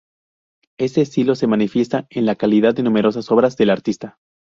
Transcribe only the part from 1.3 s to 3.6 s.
se manifiesta en la calidad de numerosas obras